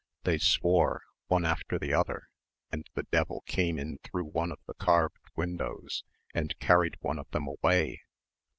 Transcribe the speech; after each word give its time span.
They 0.23 0.39
swore 0.39 1.03
one 1.27 1.45
after 1.45 1.77
the 1.77 1.93
other 1.93 2.23
and 2.71 2.89
the 2.95 3.03
devil 3.11 3.43
came 3.45 3.77
in 3.77 3.99
through 3.99 4.25
one 4.25 4.51
of 4.51 4.57
the 4.65 4.73
carved 4.73 5.19
windows 5.35 6.03
and 6.33 6.57
carried 6.57 6.95
one 7.01 7.19
of 7.19 7.29
them 7.29 7.47
away.... 7.47 8.01